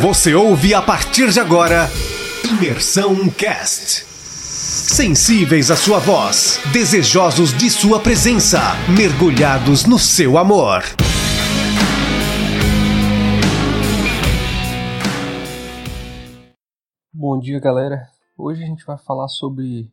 Você 0.00 0.34
ouve 0.34 0.74
a 0.74 0.82
partir 0.82 1.30
de 1.30 1.40
agora 1.40 1.88
Imersão 2.44 3.30
Cast. 3.30 4.04
Sensíveis 4.04 5.70
à 5.70 5.76
sua 5.76 5.98
voz, 5.98 6.60
desejosos 6.70 7.56
de 7.56 7.70
sua 7.70 7.98
presença, 7.98 8.60
mergulhados 8.94 9.86
no 9.86 9.98
seu 9.98 10.36
amor. 10.36 10.82
Bom 17.10 17.40
dia, 17.40 17.58
galera. 17.58 18.06
Hoje 18.36 18.64
a 18.64 18.66
gente 18.66 18.84
vai 18.84 18.98
falar 18.98 19.28
sobre 19.28 19.90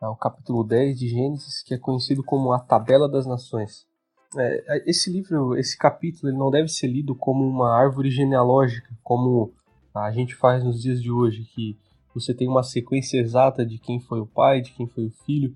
ah, 0.00 0.10
o 0.10 0.16
capítulo 0.16 0.64
10 0.64 0.98
de 0.98 1.08
Gênesis, 1.08 1.62
que 1.62 1.74
é 1.74 1.78
conhecido 1.78 2.24
como 2.24 2.54
a 2.54 2.58
Tabela 2.58 3.06
das 3.06 3.26
Nações. 3.26 3.86
É, 4.36 4.82
esse 4.90 5.10
livro, 5.10 5.56
esse 5.56 5.76
capítulo, 5.78 6.30
ele 6.30 6.38
não 6.38 6.50
deve 6.50 6.68
ser 6.68 6.88
lido 6.88 7.14
como 7.14 7.46
uma 7.46 7.76
árvore 7.76 8.10
genealógica, 8.10 8.88
como 9.02 9.52
a 9.94 10.10
gente 10.10 10.34
faz 10.34 10.64
nos 10.64 10.82
dias 10.82 11.02
de 11.02 11.10
hoje, 11.10 11.44
que 11.54 11.76
você 12.14 12.34
tem 12.34 12.48
uma 12.48 12.62
sequência 12.62 13.18
exata 13.18 13.64
de 13.64 13.78
quem 13.78 14.00
foi 14.00 14.20
o 14.20 14.26
pai, 14.26 14.60
de 14.60 14.72
quem 14.72 14.86
foi 14.86 15.06
o 15.06 15.12
filho. 15.24 15.54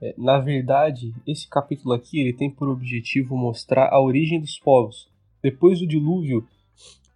É, 0.00 0.14
na 0.16 0.38
verdade, 0.38 1.14
esse 1.26 1.46
capítulo 1.48 1.94
aqui 1.94 2.20
ele 2.20 2.32
tem 2.32 2.50
por 2.50 2.68
objetivo 2.68 3.36
mostrar 3.36 3.88
a 3.92 4.00
origem 4.00 4.40
dos 4.40 4.58
povos. 4.58 5.08
Depois 5.42 5.78
do 5.78 5.86
dilúvio, 5.86 6.46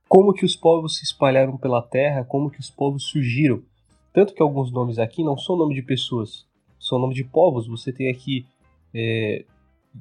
como 0.08 0.32
que 0.32 0.44
os 0.44 0.54
povos 0.54 0.98
se 0.98 1.04
espalharam 1.04 1.56
pela 1.56 1.82
terra, 1.82 2.24
como 2.24 2.50
que 2.50 2.60
os 2.60 2.70
povos 2.70 3.04
surgiram. 3.04 3.62
Tanto 4.12 4.34
que 4.34 4.42
alguns 4.42 4.70
nomes 4.70 4.98
aqui 4.98 5.24
não 5.24 5.36
são 5.36 5.56
nome 5.56 5.74
de 5.74 5.82
pessoas, 5.82 6.46
são 6.78 6.98
nome 6.98 7.14
de 7.14 7.24
povos. 7.24 7.66
Você 7.66 7.92
tem 7.92 8.10
aqui 8.10 8.46
é, 8.94 9.44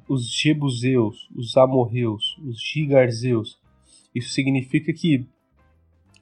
os 0.08 0.30
Jebuseus, 0.30 1.28
os 1.34 1.56
Amorreus, 1.56 2.36
os 2.44 2.60
Gigarzeus. 2.60 3.58
Isso 4.14 4.30
significa 4.30 4.92
que 4.92 5.26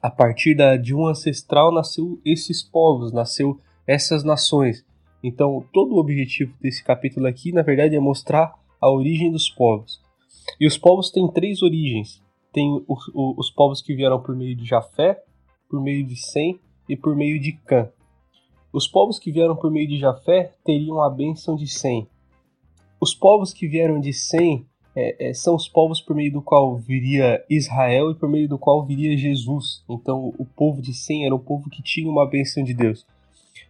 a 0.01 0.09
partir 0.09 0.55
da, 0.55 0.75
de 0.75 0.93
um 0.93 1.07
ancestral 1.07 1.71
nasceu 1.71 2.19
esses 2.25 2.61
povos, 2.61 3.13
nasceu 3.13 3.59
essas 3.87 4.23
nações. 4.23 4.85
Então, 5.23 5.65
todo 5.71 5.95
o 5.95 5.99
objetivo 5.99 6.53
desse 6.61 6.83
capítulo 6.83 7.25
aqui, 7.25 7.53
na 7.53 7.61
verdade, 7.61 7.95
é 7.95 7.99
mostrar 7.99 8.53
a 8.81 8.91
origem 8.91 9.31
dos 9.31 9.49
povos. 9.49 10.01
E 10.59 10.67
os 10.67 10.77
povos 10.77 11.09
têm 11.09 11.31
três 11.31 11.61
origens. 11.61 12.21
Tem 12.51 12.83
os, 12.87 13.09
os 13.13 13.49
povos 13.49 13.81
que 13.81 13.95
vieram 13.95 14.21
por 14.21 14.35
meio 14.35 14.55
de 14.55 14.65
Jafé, 14.65 15.23
por 15.69 15.81
meio 15.81 16.05
de 16.05 16.17
Sem 16.17 16.59
e 16.89 16.97
por 16.97 17.15
meio 17.15 17.39
de 17.39 17.53
Cã. 17.53 17.89
Os 18.73 18.87
povos 18.87 19.17
que 19.17 19.31
vieram 19.31 19.55
por 19.55 19.71
meio 19.71 19.87
de 19.87 19.97
Jafé 19.97 20.51
teriam 20.65 21.01
a 21.01 21.09
bênção 21.09 21.55
de 21.55 21.67
Sem. 21.67 22.07
Os 23.03 23.13
povos 23.13 23.51
que 23.51 23.67
vieram 23.67 23.99
de 23.99 24.13
Sem 24.13 24.65
é, 24.95 25.27
é, 25.27 25.33
são 25.33 25.55
os 25.55 25.67
povos 25.67 25.99
por 25.99 26.15
meio 26.15 26.31
do 26.31 26.41
qual 26.41 26.77
viria 26.77 27.43
Israel 27.49 28.11
e 28.11 28.15
por 28.15 28.29
meio 28.29 28.47
do 28.47 28.57
qual 28.57 28.85
viria 28.85 29.17
Jesus. 29.17 29.83
Então, 29.89 30.33
o 30.37 30.45
povo 30.45 30.81
de 30.81 30.93
Sem 30.93 31.25
era 31.25 31.35
um 31.35 31.39
povo 31.39 31.69
que 31.69 31.83
tinha 31.83 32.09
uma 32.09 32.25
bênção 32.25 32.63
de 32.63 32.73
Deus. 32.73 33.05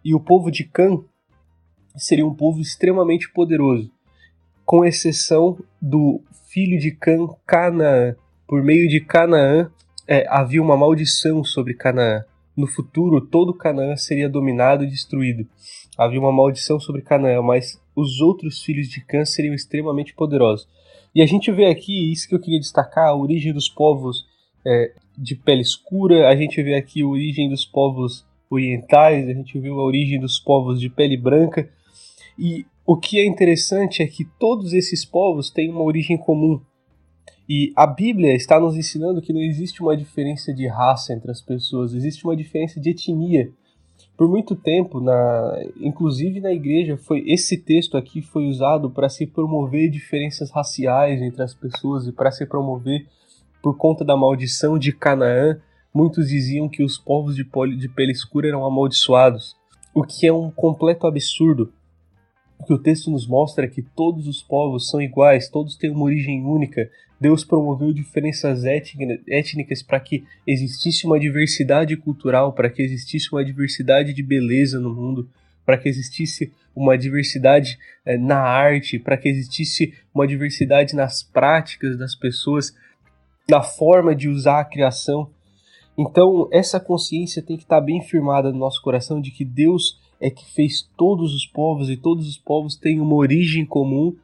E 0.04 0.14
o 0.14 0.20
povo 0.20 0.52
de 0.52 0.62
Cã 0.62 1.02
seria 1.96 2.24
um 2.24 2.32
povo 2.32 2.60
extremamente 2.60 3.28
poderoso, 3.32 3.90
com 4.64 4.84
exceção 4.84 5.58
do 5.82 6.22
filho 6.48 6.78
de 6.78 6.92
Cã, 6.92 7.26
Canaã. 7.44 8.14
Por 8.46 8.62
meio 8.62 8.88
de 8.88 9.00
Canaã, 9.00 9.68
é, 10.06 10.28
havia 10.28 10.62
uma 10.62 10.76
maldição 10.76 11.42
sobre 11.42 11.74
Canaã. 11.74 12.24
No 12.56 12.68
futuro, 12.68 13.20
todo 13.20 13.52
Canaã 13.52 13.96
seria 13.96 14.28
dominado 14.28 14.84
e 14.84 14.88
destruído. 14.88 15.44
Havia 15.98 16.20
uma 16.20 16.30
maldição 16.30 16.78
sobre 16.78 17.02
Canaã, 17.02 17.42
mas 17.42 17.82
os 17.94 18.20
outros 18.20 18.62
filhos 18.62 18.88
de 18.88 19.00
Cã 19.00 19.24
seriam 19.24 19.54
extremamente 19.54 20.14
poderosos. 20.14 20.68
E 21.14 21.22
a 21.22 21.26
gente 21.26 21.50
vê 21.52 21.66
aqui, 21.66 22.12
isso 22.12 22.28
que 22.28 22.34
eu 22.34 22.40
queria 22.40 22.58
destacar, 22.58 23.08
a 23.08 23.16
origem 23.16 23.52
dos 23.52 23.68
povos 23.68 24.26
é, 24.66 24.92
de 25.16 25.36
pele 25.36 25.60
escura, 25.60 26.28
a 26.28 26.34
gente 26.34 26.60
vê 26.62 26.74
aqui 26.74 27.02
a 27.02 27.06
origem 27.06 27.48
dos 27.48 27.64
povos 27.64 28.26
orientais, 28.50 29.28
a 29.28 29.32
gente 29.32 29.58
vê 29.58 29.68
a 29.68 29.74
origem 29.74 30.18
dos 30.18 30.40
povos 30.40 30.80
de 30.80 30.88
pele 30.88 31.16
branca. 31.16 31.68
E 32.38 32.66
o 32.84 32.96
que 32.96 33.18
é 33.18 33.24
interessante 33.24 34.02
é 34.02 34.06
que 34.06 34.24
todos 34.24 34.72
esses 34.72 35.04
povos 35.04 35.50
têm 35.50 35.70
uma 35.70 35.82
origem 35.82 36.16
comum. 36.16 36.60
E 37.48 37.72
a 37.76 37.86
Bíblia 37.86 38.34
está 38.34 38.58
nos 38.58 38.76
ensinando 38.76 39.20
que 39.20 39.32
não 39.32 39.40
existe 39.40 39.82
uma 39.82 39.96
diferença 39.96 40.52
de 40.52 40.66
raça 40.66 41.12
entre 41.12 41.30
as 41.30 41.42
pessoas, 41.42 41.92
existe 41.92 42.24
uma 42.24 42.34
diferença 42.34 42.80
de 42.80 42.90
etnia 42.90 43.52
por 44.16 44.28
muito 44.28 44.54
tempo, 44.54 45.00
na, 45.00 45.58
inclusive 45.76 46.40
na 46.40 46.52
igreja, 46.52 46.96
foi 46.96 47.24
esse 47.26 47.56
texto 47.56 47.96
aqui 47.96 48.22
foi 48.22 48.46
usado 48.46 48.88
para 48.88 49.08
se 49.08 49.26
promover 49.26 49.90
diferenças 49.90 50.50
raciais 50.50 51.20
entre 51.20 51.42
as 51.42 51.52
pessoas 51.52 52.06
e 52.06 52.12
para 52.12 52.30
se 52.30 52.46
promover 52.46 53.06
por 53.60 53.76
conta 53.76 54.04
da 54.04 54.16
maldição 54.16 54.78
de 54.78 54.92
Canaã. 54.92 55.58
Muitos 55.92 56.28
diziam 56.28 56.68
que 56.68 56.82
os 56.82 56.96
povos 56.96 57.34
de, 57.34 57.44
de 57.76 57.88
pele 57.88 58.12
escura 58.12 58.48
eram 58.48 58.64
amaldiçoados, 58.64 59.56
o 59.92 60.04
que 60.04 60.26
é 60.26 60.32
um 60.32 60.50
completo 60.50 61.06
absurdo. 61.06 61.72
O 62.64 62.66
que 62.66 62.72
o 62.72 62.78
texto 62.78 63.10
nos 63.10 63.26
mostra 63.26 63.66
é 63.66 63.68
que 63.68 63.82
todos 63.82 64.26
os 64.26 64.42
povos 64.42 64.88
são 64.88 64.98
iguais, 64.98 65.50
todos 65.50 65.76
têm 65.76 65.90
uma 65.90 66.06
origem 66.06 66.42
única, 66.42 66.90
Deus 67.20 67.44
promoveu 67.44 67.92
diferenças 67.92 68.64
étnicas 68.64 69.82
para 69.82 70.00
que 70.00 70.24
existisse 70.46 71.06
uma 71.06 71.20
diversidade 71.20 71.94
cultural, 71.94 72.54
para 72.54 72.70
que 72.70 72.80
existisse 72.80 73.30
uma 73.30 73.44
diversidade 73.44 74.14
de 74.14 74.22
beleza 74.22 74.80
no 74.80 74.94
mundo, 74.94 75.28
para 75.66 75.76
que 75.76 75.90
existisse 75.90 76.54
uma 76.74 76.96
diversidade 76.96 77.78
é, 78.02 78.16
na 78.16 78.40
arte, 78.40 78.98
para 78.98 79.18
que 79.18 79.28
existisse 79.28 79.92
uma 80.14 80.26
diversidade 80.26 80.96
nas 80.96 81.22
práticas 81.22 81.98
das 81.98 82.14
pessoas, 82.14 82.74
na 83.46 83.62
forma 83.62 84.14
de 84.14 84.26
usar 84.26 84.60
a 84.60 84.64
criação. 84.64 85.28
Então, 85.98 86.48
essa 86.50 86.80
consciência 86.80 87.42
tem 87.42 87.58
que 87.58 87.64
estar 87.64 87.82
bem 87.82 88.00
firmada 88.00 88.50
no 88.50 88.58
nosso 88.58 88.80
coração 88.80 89.20
de 89.20 89.30
que 89.30 89.44
Deus 89.44 90.02
é 90.24 90.30
que 90.30 90.50
fez 90.54 90.80
todos 90.96 91.34
os 91.34 91.44
povos 91.44 91.90
e 91.90 91.98
todos 91.98 92.26
os 92.26 92.38
povos 92.38 92.76
têm 92.76 92.98
uma 92.98 93.14
origem 93.14 93.66
comum 93.66 94.16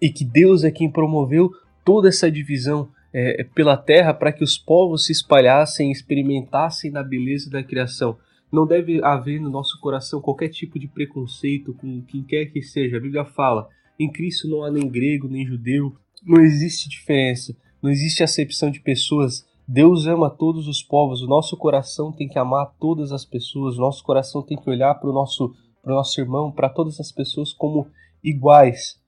e 0.00 0.08
que 0.08 0.24
Deus 0.24 0.64
é 0.64 0.70
quem 0.70 0.90
promoveu 0.90 1.52
toda 1.84 2.08
essa 2.08 2.30
divisão 2.30 2.88
é, 3.12 3.44
pela 3.54 3.76
terra 3.76 4.14
para 4.14 4.32
que 4.32 4.42
os 4.42 4.56
povos 4.56 5.04
se 5.04 5.12
espalhassem, 5.12 5.92
experimentassem 5.92 6.90
da 6.90 7.04
beleza 7.04 7.50
da 7.50 7.62
criação. 7.62 8.16
Não 8.50 8.66
deve 8.66 9.04
haver 9.04 9.38
no 9.38 9.50
nosso 9.50 9.78
coração 9.82 10.18
qualquer 10.18 10.48
tipo 10.48 10.78
de 10.78 10.88
preconceito 10.88 11.74
com 11.74 12.00
quem 12.00 12.22
quer 12.22 12.46
que 12.46 12.62
seja. 12.62 12.96
A 12.96 13.00
Bíblia 13.00 13.26
fala: 13.26 13.68
em 14.00 14.10
Cristo 14.10 14.48
não 14.48 14.62
há 14.62 14.70
nem 14.70 14.88
grego 14.88 15.28
nem 15.28 15.46
judeu, 15.46 15.94
não 16.24 16.40
existe 16.40 16.88
diferença, 16.88 17.54
não 17.82 17.90
existe 17.90 18.22
acepção 18.22 18.70
de 18.70 18.80
pessoas. 18.80 19.46
Deus 19.66 20.06
ama 20.06 20.28
todos 20.28 20.68
os 20.68 20.82
povos, 20.82 21.22
o 21.22 21.26
nosso 21.26 21.56
coração 21.56 22.12
tem 22.12 22.28
que 22.28 22.38
amar 22.38 22.74
todas 22.78 23.12
as 23.12 23.24
pessoas, 23.24 23.76
o 23.76 23.80
nosso 23.80 24.04
coração 24.04 24.42
tem 24.42 24.58
que 24.58 24.68
olhar 24.68 24.94
para 24.94 25.08
o 25.08 25.12
nosso, 25.12 25.54
nosso 25.84 26.20
irmão, 26.20 26.52
para 26.52 26.68
todas 26.68 27.00
as 27.00 27.10
pessoas 27.10 27.52
como 27.52 27.86
iguais. 28.22 29.00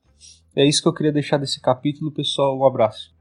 É 0.54 0.64
isso 0.64 0.82
que 0.82 0.88
eu 0.88 0.94
queria 0.94 1.12
deixar 1.12 1.36
desse 1.36 1.60
capítulo, 1.60 2.10
pessoal. 2.10 2.58
Um 2.58 2.64
abraço. 2.64 3.15